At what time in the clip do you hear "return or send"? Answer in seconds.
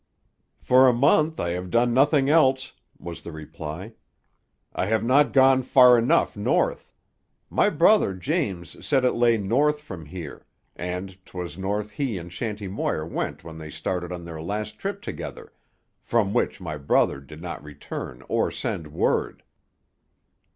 17.63-18.87